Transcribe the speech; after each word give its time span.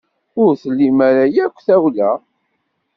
Ur 0.43 0.51
tlim 0.61 0.97
ara 1.09 1.23
akk 1.45 1.57
tawla. 1.65 2.11